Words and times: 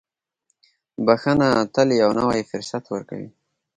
•بښنه 1.05 1.49
تل 1.73 1.89
یو 2.01 2.11
نوی 2.19 2.41
فرصت 2.51 2.83
ورکوي. 2.89 3.29